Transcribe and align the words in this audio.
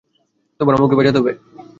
তোমার 0.59 0.75
আম্মুকে 0.75 0.97
বাঁচাতে 0.97 1.19
হবে! 1.19 1.31